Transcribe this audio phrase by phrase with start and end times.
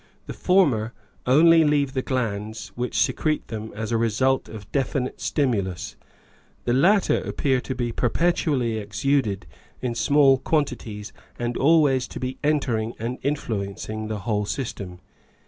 [0.25, 0.93] The former
[1.27, 5.95] only leave the glands which secrete them as a result of definite stimulus;
[6.63, 9.45] the latter appear to be perpetually exuded
[9.79, 15.01] in small quantities and always to be entering and influencing the whole system.